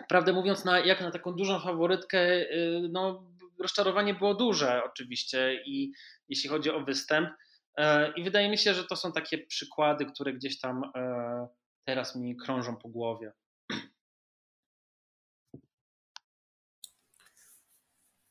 [0.09, 2.47] Prawdę mówiąc, na, jak na taką dużą faworytkę, e,
[2.89, 5.91] no, rozczarowanie było duże oczywiście i
[6.29, 7.29] jeśli chodzi o występ.
[7.77, 11.47] E, I wydaje mi się, że to są takie przykłady, które gdzieś tam e,
[11.83, 13.31] teraz mi krążą po głowie.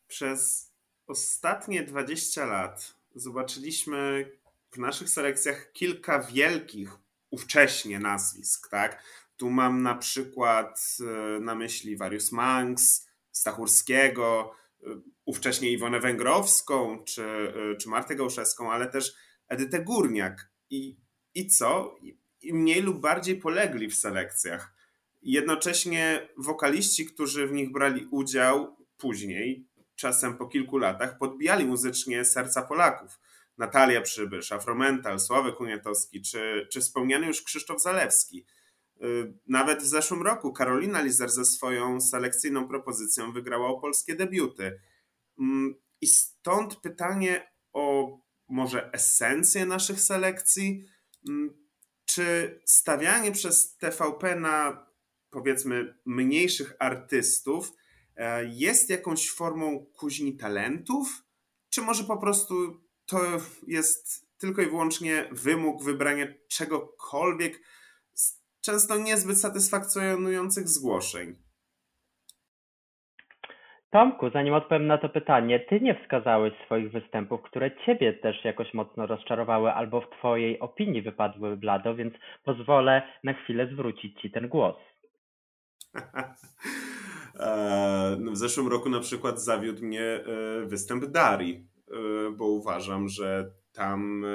[0.06, 0.72] Przez
[1.06, 4.30] ostatnie 20 lat zobaczyliśmy
[4.70, 6.90] w naszych selekcjach kilka wielkich
[7.30, 9.02] ówcześnie nazwisk, tak?
[9.36, 14.54] Tu mam na przykład e, na myśli Warius Manx, Stachurskiego,
[15.24, 19.14] ówcześnie Iwonę Węgrowską czy, czy Martę Gałszewską, ale też
[19.48, 20.50] Edytę Górniak.
[20.70, 20.96] I,
[21.34, 21.96] i co?
[22.42, 24.74] I mniej lub bardziej polegli w selekcjach.
[25.22, 29.65] Jednocześnie wokaliści, którzy w nich brali udział później,
[29.96, 33.20] czasem po kilku latach, podbijali muzycznie serca Polaków.
[33.58, 38.46] Natalia Przybysz, Afromental, Sławek Uniatowski czy, czy wspomniany już Krzysztof Zalewski.
[39.02, 44.80] Y, nawet w zeszłym roku Karolina Lizer ze swoją selekcyjną propozycją wygrała o polskie debiuty.
[45.38, 48.16] Mm, I stąd pytanie o
[48.48, 50.84] może esencję naszych selekcji?
[51.28, 51.66] Mm,
[52.04, 54.86] czy stawianie przez TVP na
[55.30, 57.72] powiedzmy mniejszych artystów
[58.48, 61.24] jest jakąś formą kuźni talentów?
[61.70, 62.54] Czy może po prostu
[63.06, 63.18] to
[63.66, 67.60] jest tylko i wyłącznie wymóg wybrania czegokolwiek
[68.14, 71.36] z często niezbyt satysfakcjonujących zgłoszeń?
[73.90, 78.74] Tomku, zanim odpowiem na to pytanie, ty nie wskazałeś swoich występów, które ciebie też jakoś
[78.74, 84.48] mocno rozczarowały albo w twojej opinii wypadły blado, więc pozwolę na chwilę zwrócić ci ten
[84.48, 84.76] głos.
[87.40, 90.22] E, no, w zeszłym roku na przykład zawiódł mnie e,
[90.66, 94.26] występ Dari, e, bo uważam, że tam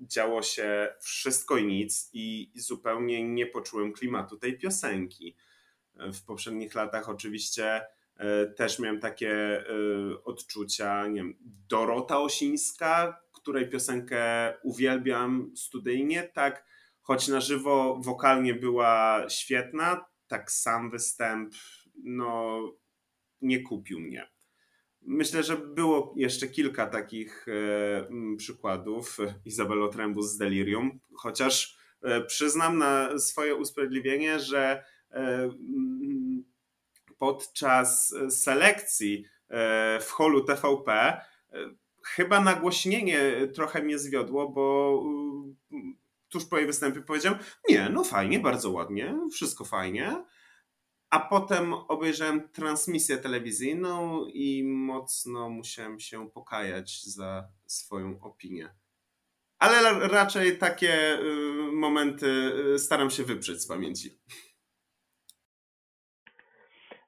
[0.00, 5.36] działo się wszystko i nic i zupełnie nie poczułem klimatu tej piosenki.
[5.94, 7.86] W poprzednich latach oczywiście
[8.56, 9.64] też miałem takie
[10.24, 11.34] odczucia, nie wiem,
[11.68, 16.64] Dorota Osińska, której piosenkę uwielbiam studyjnie, tak,
[17.00, 21.54] choć na żywo wokalnie była świetna, tak sam występ,
[22.04, 22.60] no,
[23.40, 24.28] nie kupił mnie.
[25.02, 29.18] Myślę, że było jeszcze kilka takich e, przykładów.
[29.44, 35.50] Izabelo Trembus z Delirium, chociaż e, przyznam na swoje usprawiedliwienie, że e,
[37.18, 41.20] podczas e, selekcji e, w holu TVP e,
[42.04, 45.02] chyba nagłośnienie trochę mnie zwiodło, bo
[46.28, 50.24] tuż po jej występie powiedziałem, nie, no fajnie, bardzo ładnie, wszystko fajnie.
[51.10, 58.68] A potem obejrzałem transmisję telewizyjną i mocno musiałem się pokajać za swoją opinię.
[59.58, 61.18] Ale raczej takie
[61.72, 64.10] momenty staram się wyprzeć z pamięci.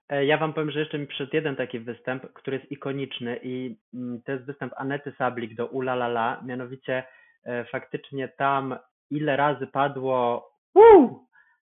[0.08, 3.76] E, ja wam powiem, że jeszcze mi przyszedł jeden taki występ, który jest ikoniczny i
[3.94, 7.04] mm, to jest występ Anety Sablik do Ulalala, mianowicie
[7.44, 8.78] e, faktycznie tam
[9.10, 10.48] ile razy padło!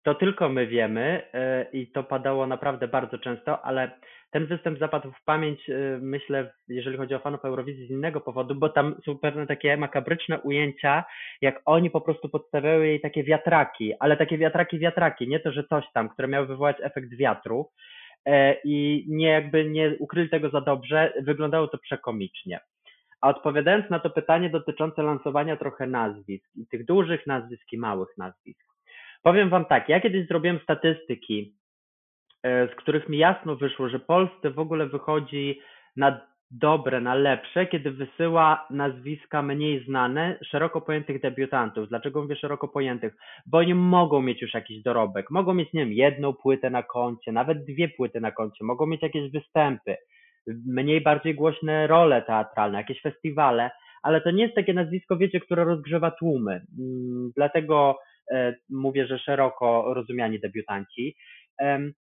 [0.04, 3.90] To tylko my wiemy e, i to padało naprawdę bardzo często, ale
[4.30, 8.54] ten występ zapadł w pamięć, e, myślę, jeżeli chodzi o fanów Eurowizji z innego powodu,
[8.54, 11.04] bo tam są pewne takie makabryczne ujęcia,
[11.40, 15.64] jak oni po prostu podstawiały jej takie wiatraki, ale takie wiatraki, wiatraki, nie to, że
[15.64, 17.70] coś tam, które miały wywołać efekt wiatru
[18.26, 22.60] e, i nie jakby nie ukryli tego za dobrze, wyglądało to przekomicznie.
[23.20, 28.08] A odpowiadając na to pytanie dotyczące lansowania trochę nazwisk, i tych dużych nazwisk i małych
[28.18, 28.73] nazwisk,
[29.24, 31.54] Powiem wam tak, ja kiedyś zrobiłem statystyki,
[32.42, 35.60] e, z których mi jasno wyszło, że Polsce w ogóle wychodzi
[35.96, 41.88] na dobre, na lepsze, kiedy wysyła nazwiska mniej znane, szeroko pojętych debiutantów.
[41.88, 43.16] Dlaczego mówię szeroko pojętych?
[43.46, 45.30] Bo oni mogą mieć już jakiś dorobek.
[45.30, 49.02] Mogą mieć, nie wiem, jedną płytę na koncie, nawet dwie płyty na koncie, mogą mieć
[49.02, 49.96] jakieś występy,
[50.66, 53.70] mniej bardziej głośne role teatralne, jakieś festiwale,
[54.02, 56.52] ale to nie jest takie nazwisko, wiecie, które rozgrzewa tłumy.
[56.52, 57.98] Mm, dlatego
[58.70, 61.16] mówię, że szeroko rozumiani debiutanci.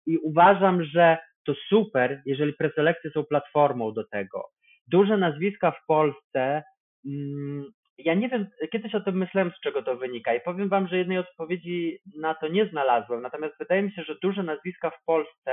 [0.05, 4.43] I uważam, że to super, jeżeli preselekcje są platformą do tego.
[4.87, 6.63] Duże nazwiska w Polsce,
[7.05, 7.65] mm,
[7.97, 10.97] ja nie wiem, kiedyś o tym myślałem, z czego to wynika i powiem Wam, że
[10.97, 13.21] jednej odpowiedzi na to nie znalazłem.
[13.21, 15.51] Natomiast wydaje mi się, że duże nazwiska w Polsce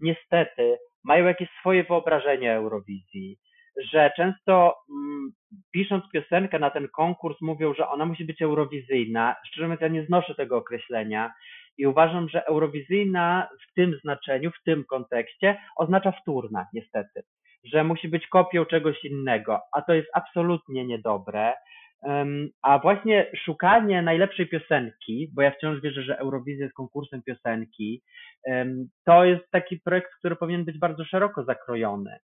[0.00, 3.38] niestety mają jakieś swoje wyobrażenie Eurowizji
[3.84, 5.32] że często mm,
[5.72, 9.36] pisząc piosenkę na ten konkurs mówią, że ona musi być eurowizyjna.
[9.46, 11.32] Szczerze mówiąc, ja nie znoszę tego określenia
[11.78, 17.22] i uważam, że eurowizyjna w tym znaczeniu, w tym kontekście oznacza wtórna, niestety.
[17.64, 21.54] Że musi być kopią czegoś innego, a to jest absolutnie niedobre.
[22.62, 28.02] A właśnie szukanie najlepszej piosenki, bo ja wciąż wierzę, że Eurowizja jest konkursem piosenki,
[29.04, 32.18] to jest taki projekt, który powinien być bardzo szeroko zakrojony.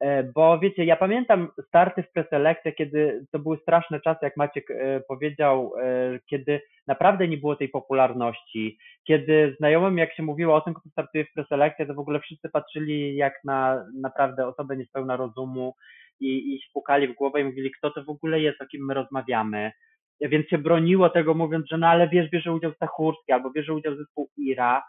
[0.00, 4.70] E, bo wiecie, ja pamiętam starty w preselekcjach, kiedy to były straszne czasy, jak Maciek
[4.70, 10.60] e, powiedział, e, kiedy naprawdę nie było tej popularności, kiedy znajomym, jak się mówiło o
[10.60, 15.16] tym, kto startuje w preselekcjach, to w ogóle wszyscy patrzyli jak na naprawdę osobę niespełna
[15.16, 15.74] rozumu
[16.20, 18.94] i, i spukali w głowę i mówili, kto to w ogóle jest, o kim my
[18.94, 19.72] rozmawiamy.
[20.20, 23.96] Więc się broniło tego, mówiąc, że no ale wiesz, bierze udział Stachurski albo bierze udział
[23.96, 24.82] zespół IRA,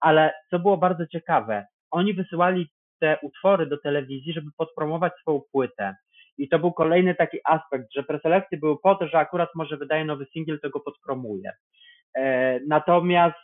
[0.00, 2.68] ale co było bardzo ciekawe, oni wysyłali
[3.02, 5.94] te utwory do telewizji, żeby podpromować swoją płytę.
[6.38, 10.04] I to był kolejny taki aspekt, że preselekcje były po to, że akurat może wydaje
[10.04, 11.52] nowy singiel, to go podpromuje.
[12.16, 13.36] E, natomiast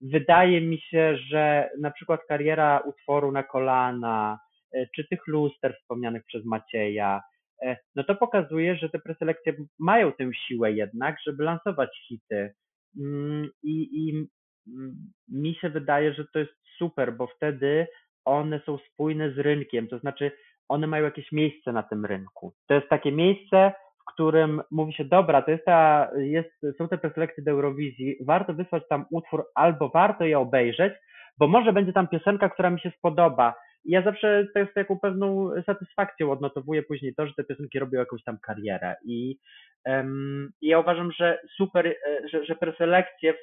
[0.00, 4.38] wydaje mi się, że na przykład kariera utworu na kolana,
[4.74, 7.22] e, czy tych luster wspomnianych przez Macieja,
[7.62, 12.54] e, no to pokazuje, że te preselekcje mają tę siłę jednak, żeby lansować hity.
[13.00, 14.28] Mm, I, i
[14.68, 14.96] mm,
[15.28, 17.86] mi się wydaje, że to jest super, bo wtedy
[18.26, 20.32] one są spójne z rynkiem, to znaczy
[20.68, 22.52] one mają jakieś miejsce na tym rynku.
[22.66, 26.98] To jest takie miejsce, w którym mówi się, dobra, to jest ta, jest, są te
[26.98, 30.92] preselekcje do Eurowizji, warto wysłać tam utwór albo warto je obejrzeć,
[31.38, 33.54] bo może będzie tam piosenka, która mi się spodoba.
[33.84, 37.98] I ja zawsze to jest taką pewną satysfakcją odnotowuję później to, że te piosenki robią
[37.98, 38.96] jakąś tam karierę.
[39.04, 39.38] I,
[39.86, 41.94] um, ja uważam, że super, e,
[42.28, 43.34] że, że preselekcje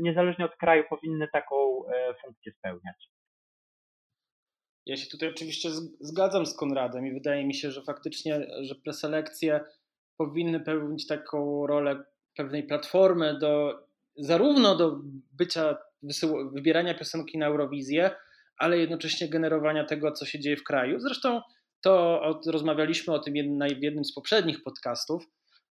[0.00, 3.08] niezależnie od kraju powinny taką e, funkcję spełniać.
[4.86, 9.60] Ja się tutaj oczywiście zgadzam z Konradem i wydaje mi się, że faktycznie, że preselekcje
[10.16, 12.04] powinny pełnić taką rolę
[12.36, 13.78] pewnej platformy do
[14.16, 15.00] zarówno do
[15.32, 15.76] bycia,
[16.52, 18.10] wybierania piosenki na Eurowizję,
[18.56, 21.00] ale jednocześnie generowania tego, co się dzieje w kraju.
[21.00, 21.40] Zresztą
[21.80, 23.34] to rozmawialiśmy o tym
[23.78, 25.24] w jednym z poprzednich podcastów.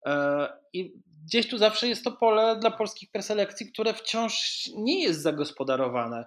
[0.06, 0.94] E, I
[1.26, 6.26] gdzieś tu zawsze jest to pole dla polskich preselekcji, które wciąż nie jest zagospodarowane.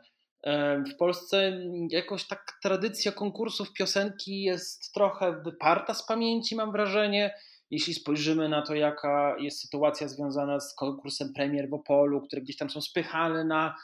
[0.92, 7.35] W Polsce jakoś tak tradycja konkursów piosenki jest trochę wyparta z pamięci, mam wrażenie.
[7.70, 12.57] Jeśli spojrzymy na to, jaka jest sytuacja związana z konkursem premier w Opolu, które gdzieś
[12.57, 13.74] tam są spychane na,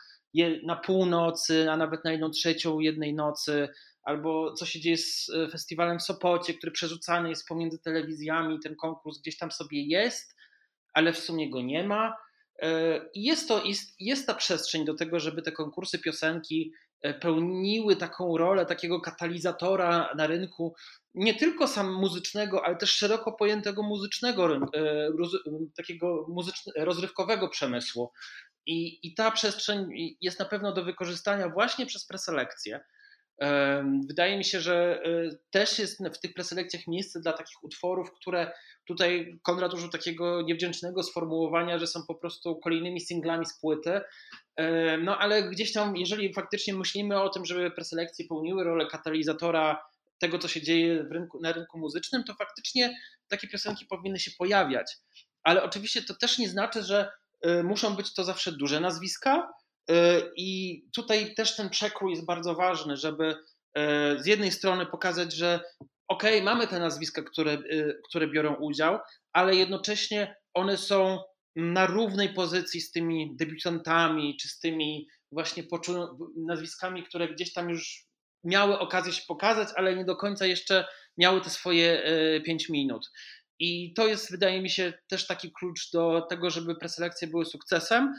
[0.64, 3.68] na północy, a nawet na jedną trzecią jednej nocy,
[4.02, 8.76] albo co się dzieje z e, festiwalem w Sopocie, który przerzucany jest pomiędzy telewizjami, ten
[8.76, 10.36] konkurs gdzieś tam sobie jest,
[10.92, 12.16] ale w sumie go nie ma.
[12.62, 17.96] E, jest, to, jest, jest ta przestrzeń do tego, żeby te konkursy piosenki e, pełniły
[17.96, 20.74] taką rolę takiego katalizatora na rynku,
[21.14, 25.10] nie tylko sam muzycznego, ale też szeroko pojętego muzycznego, e,
[25.76, 28.12] takiego muzycz, rozrywkowego przemysłu.
[28.66, 29.88] I, I ta przestrzeń
[30.20, 32.80] jest na pewno do wykorzystania właśnie przez preselekcję.
[34.08, 35.02] Wydaje mi się, że
[35.50, 38.52] też jest w tych preselekcjach miejsce dla takich utworów, które
[38.84, 44.00] Tutaj Konrad użył takiego niewdzięcznego sformułowania, że są po prostu kolejnymi singlami z płyty.
[45.02, 49.82] No ale gdzieś tam, jeżeli faktycznie myślimy o tym, żeby preselekcje pełniły rolę katalizatora
[50.18, 52.96] tego, co się dzieje rynku, na rynku muzycznym, to faktycznie
[53.28, 54.96] takie piosenki powinny się pojawiać.
[55.42, 57.10] Ale oczywiście to też nie znaczy, że
[57.42, 59.53] e, muszą być to zawsze duże nazwiska,
[60.36, 63.34] I tutaj też ten przekrój jest bardzo ważny, żeby
[64.16, 65.60] z jednej strony pokazać, że
[66.08, 67.58] ok, mamy te nazwiska, które,
[68.08, 68.98] które biorą udział,
[69.32, 71.18] ale jednocześnie one są
[71.56, 75.62] na równej pozycji z tymi debiutantami, czy z tymi właśnie
[76.36, 78.06] nazwiskami, które gdzieś tam już
[78.44, 80.86] miały okazję się pokazać, ale nie do końca jeszcze
[81.18, 82.02] miały te swoje
[82.44, 83.10] 5 minut.
[83.58, 88.14] I to jest, wydaje mi się, też taki klucz do tego, żeby preselekcje były sukcesem,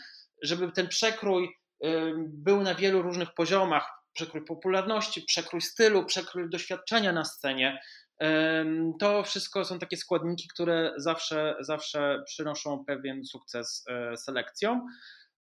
[0.46, 1.50] żeby ten przekrój
[2.18, 3.92] był na wielu różnych poziomach.
[4.14, 7.80] Przekrój popularności, przekrój stylu, przekrój doświadczenia na scenie.
[9.00, 14.88] To wszystko są takie składniki, które zawsze, zawsze przynoszą pewien sukces e, selekcjom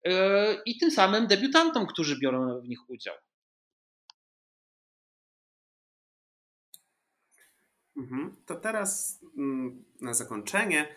[0.05, 3.15] e, i tym samym debiutantom, którzy biorą w nich udział.
[7.97, 8.37] Mhm.
[8.47, 10.95] To teraz mm, na zakończenie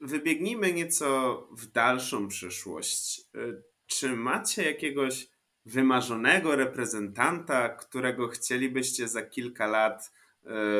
[0.00, 3.20] wybiegnijmy nieco w dalszą przyszłość.
[3.36, 5.26] Y, czy macie jakiegoś
[5.66, 10.12] wymarzonego reprezentanta, którego chcielibyście za kilka lat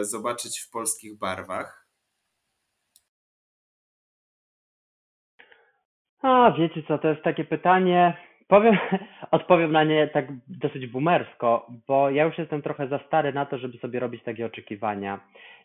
[0.00, 1.86] y, zobaczyć w polskich barwach?
[6.22, 8.16] A, wiecie co, to jest takie pytanie.
[8.48, 8.78] Powiem,
[9.30, 13.58] odpowiem na nie tak dosyć boomersko, bo ja już jestem trochę za stary na to,
[13.58, 15.20] żeby sobie robić takie oczekiwania.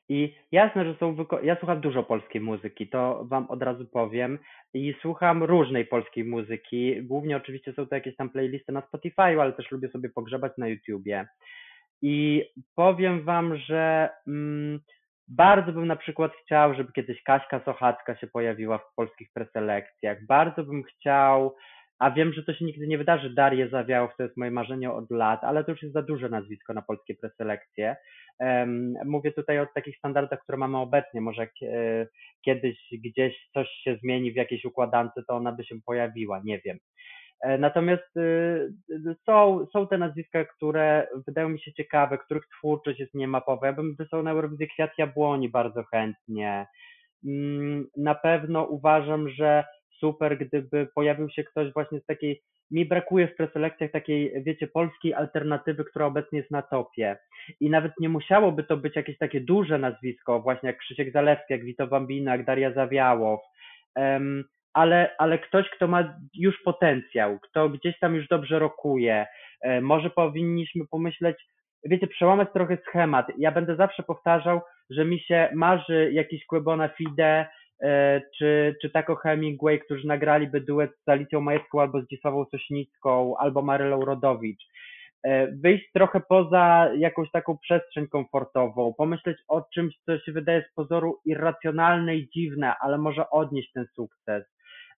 [0.09, 4.39] I jasne, że są wyko- ja słucham dużo polskiej muzyki, to wam od razu powiem.
[4.73, 7.03] I słucham różnej polskiej muzyki.
[7.03, 10.67] Głównie oczywiście są to jakieś tam playlisty na Spotify, ale też lubię sobie pogrzebać na
[10.67, 11.27] YouTubie.
[12.01, 12.45] I
[12.75, 14.79] powiem wam, że mm,
[15.27, 20.25] bardzo bym na przykład chciał, żeby kiedyś Kaśka Sochacka się pojawiła w polskich preselekcjach.
[20.25, 21.55] Bardzo bym chciał,
[22.01, 25.11] a wiem, że to się nigdy nie wydarzy, Darię Zawiałow, to jest moje marzenie od
[25.11, 27.95] lat, ale to już jest za duże nazwisko na polskie preselekcje.
[29.05, 31.21] Mówię tutaj o takich standardach, które mamy obecnie.
[31.21, 31.47] Może e,
[32.45, 36.77] kiedyś gdzieś coś się zmieni w jakiejś układance, to ona by się pojawiła, nie wiem.
[37.41, 43.13] E, natomiast e, są, są te nazwiska, które wydają mi się ciekawe, których twórczość jest
[43.13, 43.67] niemapowa.
[43.67, 46.67] Ja bym wysłał na Eurowizję Kwiat Jabłoni bardzo chętnie.
[47.25, 49.63] Mm, na pewno uważam, że
[50.01, 52.41] super, gdyby pojawił się ktoś właśnie z takiej,
[52.71, 57.17] mi brakuje w preselekcjach takiej, wiecie, polskiej alternatywy, która obecnie jest na topie.
[57.59, 61.65] I nawet nie musiałoby to być jakieś takie duże nazwisko, właśnie jak Krzysiek Zalewski, jak
[61.65, 63.39] Wito Bambina, jak Daria Zawiałow,
[63.95, 64.43] um,
[64.73, 69.27] ale, ale ktoś, kto ma już potencjał, kto gdzieś tam już dobrze rokuje.
[69.61, 71.37] E, może powinniśmy pomyśleć,
[71.85, 73.27] wiecie, przełamać trochę schemat.
[73.37, 77.45] Ja będę zawsze powtarzał, że mi się marzy jakiś Quebona Fide,
[78.37, 83.61] czy, czy Taco Hemingway, którzy nagraliby duet z Alicją Majewską albo z Dzisławą Sośnicką, albo
[83.61, 84.63] Marylą Rodowicz.
[85.23, 90.73] E, wyjść trochę poza jakąś taką przestrzeń komfortową, pomyśleć o czymś, co się wydaje z
[90.73, 94.45] pozoru irracjonalne i dziwne, ale może odnieść ten sukces.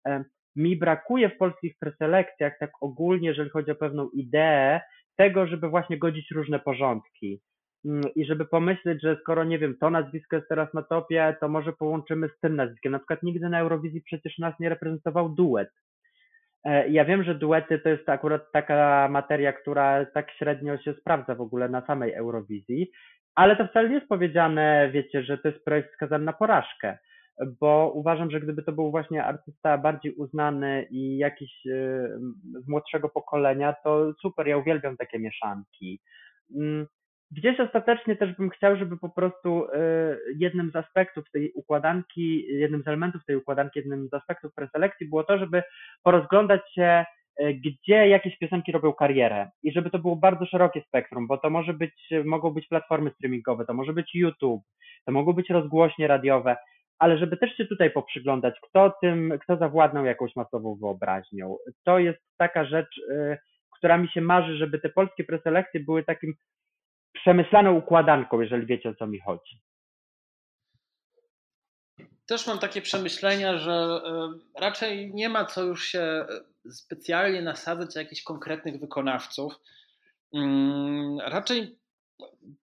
[0.06, 0.24] E,
[0.56, 4.80] mi brakuje w polskich preselekcjach, tak ogólnie, jeżeli chodzi o pewną ideę,
[5.16, 7.40] tego, żeby właśnie godzić różne porządki.
[7.84, 11.48] Mm, i żeby pomyśleć, że skoro nie wiem, to nazwisko jest teraz na topie, to
[11.48, 12.92] może połączymy z tym nazwiskiem.
[12.92, 15.70] Na przykład nigdy na Eurowizji przecież nas nie reprezentował duet.
[16.64, 21.34] E, ja wiem, że duety to jest akurat taka materia, która tak średnio się sprawdza
[21.34, 22.90] w ogóle na samej Eurowizji,
[23.34, 26.98] ale to wcale nie jest powiedziane, wiecie, że to jest projekt skazany na porażkę,
[27.60, 32.08] bo uważam, że gdyby to był właśnie artysta bardziej uznany i jakiś e,
[32.64, 36.00] z młodszego pokolenia, to super, ja uwielbiam takie mieszanki.
[37.36, 39.78] Gdzieś ostatecznie też bym chciał, żeby po prostu e,
[40.36, 45.24] jednym z aspektów tej układanki, jednym z elementów tej układanki, jednym z aspektów preselekcji było
[45.24, 45.62] to, żeby
[46.02, 47.04] porozglądać się,
[47.36, 51.50] e, gdzie jakieś piosenki robią karierę i żeby to było bardzo szerokie spektrum, bo to
[51.50, 54.62] może być, mogą być platformy streamingowe, to może być YouTube,
[55.06, 56.56] to mogą być rozgłośnie radiowe,
[56.98, 61.56] ale żeby też się tutaj poprzyglądać, kto tym, kto zawładnął jakąś masową wyobraźnią.
[61.84, 63.38] To jest taka rzecz, e,
[63.78, 66.34] która mi się marzy, żeby te polskie preselekcje były takim
[67.14, 69.60] przemyślaną układanką, jeżeli wiecie o co mi chodzi.
[72.26, 76.26] Też mam takie przemyślenia, że e, raczej nie ma co już się e,
[76.70, 79.52] specjalnie nasadzać jakichś konkretnych wykonawców.
[80.34, 81.78] Mm, raczej,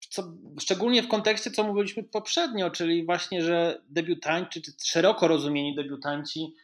[0.10, 0.24] co,
[0.60, 6.56] szczególnie w kontekście, co mówiliśmy poprzednio, czyli właśnie, że debiutanci, czy szeroko rozumieni debiutanci,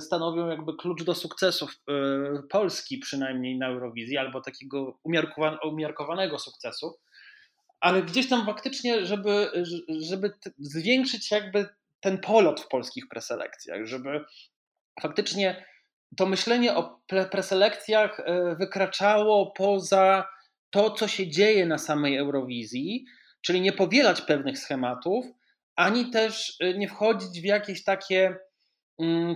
[0.00, 1.80] stanowią jakby klucz do sukcesów
[2.50, 4.98] Polski, przynajmniej na Eurowizji, albo takiego
[5.64, 6.98] umiarkowanego sukcesu.
[7.80, 9.50] Ale gdzieś tam faktycznie, żeby,
[9.88, 11.68] żeby zwiększyć jakby
[12.00, 14.24] ten polot w polskich preselekcjach, żeby
[15.02, 15.64] faktycznie
[16.16, 20.28] to myślenie o preselekcjach e, wykraczało poza
[20.70, 23.04] to, co się dzieje na samej Eurowizji,
[23.40, 25.24] czyli nie powielać pewnych schematów,
[25.76, 28.36] ani też e, nie wchodzić w jakieś takie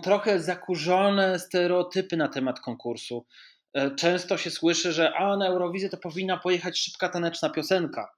[0.02, 3.26] trochę zakurzone stereotypy na temat konkursu.
[3.74, 8.08] E, często się słyszy, że a na Eurowizję to powinna pojechać szybka taneczna piosenka.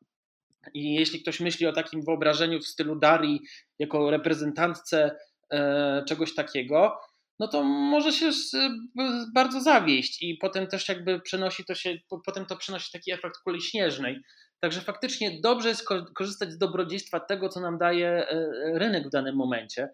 [0.75, 3.41] I jeśli ktoś myśli o takim wyobrażeniu w stylu Darii
[3.79, 5.17] jako reprezentantce
[5.53, 7.01] e, czegoś takiego,
[7.39, 8.31] no to może się
[9.35, 13.63] bardzo zawieść i potem też jakby przenosi to się, potem to przynosi taki efekt kuli
[13.63, 14.21] śnieżnej.
[14.61, 19.37] Także faktycznie dobrze jest korzystać z dobrodziejstwa tego, co nam daje e, rynek w danym
[19.37, 19.89] momencie.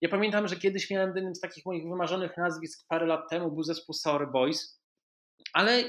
[0.00, 3.62] Ja pamiętam, że kiedyś miałem jednym z takich moich wymarzonych nazwisk parę lat temu był
[3.62, 4.78] zespół Sour Boys,
[5.52, 5.84] ale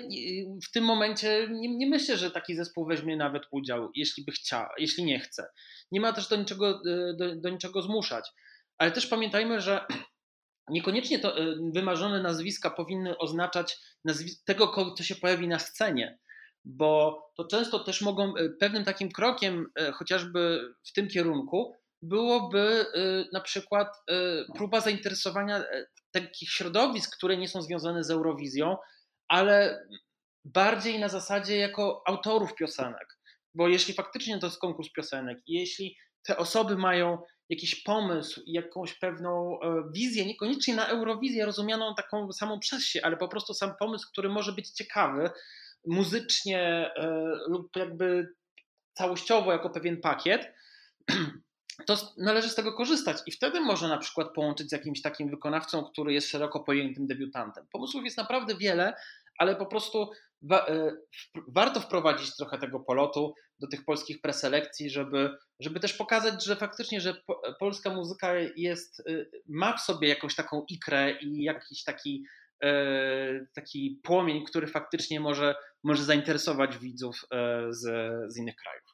[0.67, 4.67] w tym momencie nie, nie, myślę, że taki zespół weźmie nawet udział, jeśli by chciał,
[4.77, 5.47] jeśli nie chce.
[5.91, 8.29] Nie ma też do niczego, e, do, do niczego zmuszać.
[8.77, 9.85] Ale też pamiętajmy, że
[10.69, 13.77] niekoniecznie to e, wymarzone nazwiska powinny oznaczać
[14.45, 16.19] tego, kto się pojawi na scenie,
[16.65, 22.85] bo to często też mogą e, pewnym takim krokiem, chociażby w tym kierunku, byłoby
[23.33, 23.87] na przykład
[24.55, 25.63] próba zainteresowania
[26.11, 28.77] takich środowisk, które nie są związane z Eurowizją,
[29.27, 29.85] ale
[30.45, 33.19] bardziej na zasadzie jako autorów piosenek.
[33.55, 37.17] Bo jeśli faktycznie to jest konkurs piosenek i jeśli te osoby mają
[37.49, 43.17] jakiś pomysł, jakąś pewną e, wizję, niekoniecznie na Eurowizję rozumianą taką samą przez się, ale
[43.17, 45.29] po prostu sam pomysł, który może być ciekawy
[45.87, 47.09] muzycznie e,
[47.47, 48.27] lub jakby
[48.93, 50.53] całościowo jako pewien pakiet,
[51.85, 55.83] to należy z tego korzystać i wtedy można na przykład połączyć z jakimś takim wykonawcą,
[55.83, 57.65] który jest szeroko pojętym debiutantem.
[57.71, 58.93] Pomysłów jest naprawdę wiele,
[59.37, 60.09] ale po prostu
[60.41, 60.91] wa e,
[61.47, 67.01] warto wprowadzić trochę tego polotu do tych polskich preselekcji, żeby, żeby też pokazać, że faktycznie,
[67.01, 72.23] że po, polska muzyka jest, e, ma w sobie jakąś taką ikrę i jakiś taki,
[72.63, 77.25] e, taki płomień, który faktycznie może, może zainteresować widzów
[77.69, 77.81] z,
[78.33, 78.88] z innych krajów.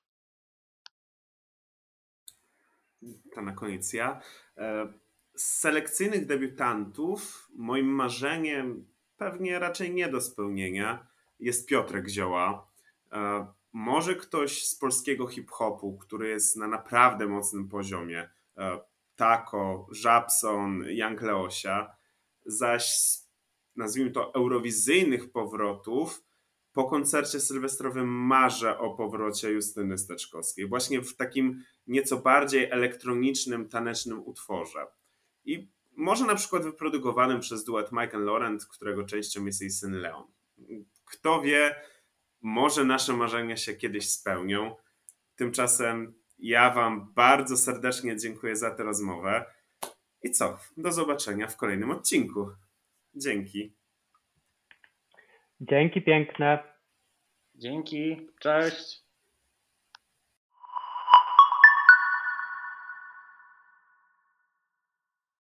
[3.34, 4.22] To na koniec ja.
[5.36, 8.86] Z selekcyjnych debiutantów moim marzeniem
[9.18, 11.08] pewnie raczej nie do spełnienia,
[11.40, 12.68] jest Piotrek Zioła.
[13.12, 18.80] E, może ktoś z polskiego hip-hopu, który jest na naprawdę mocnym poziomie, e,
[19.16, 21.96] Tako, Żabson, Young Leosia,
[22.46, 23.00] zaś
[23.76, 26.24] nazwijmy to eurowizyjnych powrotów,
[26.76, 34.24] po koncercie sylwestrowym marzę o powrocie Justyny Steczkowskiej, właśnie w takim nieco bardziej elektronicznym, tanecznym
[34.26, 34.88] utworze.
[35.46, 39.92] I może na przykład wyprodukowanym przez duet Mike and Laurent, którego częścią jest jej syn
[39.92, 40.24] Leon.
[41.06, 41.76] Kto wie,
[42.42, 44.76] może nasze marzenia się kiedyś spełnią.
[45.36, 49.46] Tymczasem ja Wam bardzo serdecznie dziękuję za tę rozmowę.
[50.24, 50.60] I co?
[50.78, 52.50] Do zobaczenia w kolejnym odcinku.
[53.14, 53.74] Dzięki.
[55.62, 56.64] Dzięki piękne.
[57.56, 58.28] Dzięki.
[58.40, 59.05] Cześć.